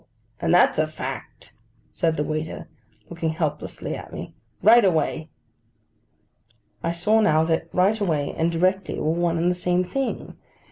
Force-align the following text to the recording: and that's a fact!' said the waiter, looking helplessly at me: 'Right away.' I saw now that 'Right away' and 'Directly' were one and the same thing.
and 0.41 0.51
that's 0.51 0.79
a 0.79 0.87
fact!' 0.87 1.53
said 1.93 2.17
the 2.17 2.23
waiter, 2.23 2.67
looking 3.11 3.29
helplessly 3.29 3.93
at 3.93 4.11
me: 4.11 4.33
'Right 4.63 4.83
away.' 4.83 5.29
I 6.81 6.91
saw 6.91 7.21
now 7.21 7.43
that 7.43 7.69
'Right 7.71 7.99
away' 7.99 8.33
and 8.35 8.51
'Directly' 8.51 8.97
were 8.99 9.11
one 9.11 9.37
and 9.37 9.51
the 9.51 9.53
same 9.53 9.83
thing. 9.83 10.35